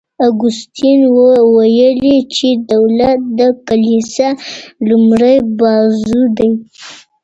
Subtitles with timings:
[0.27, 0.99] اګوستین
[1.55, 4.29] ویلي چي دولت د کلیسا
[4.87, 6.51] لومړی بازو دی.